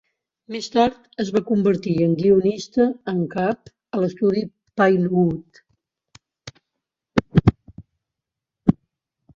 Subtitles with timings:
[0.53, 4.43] Més tard es va convertir en guionista en cap a l'estudi
[4.81, 5.63] Pinewood.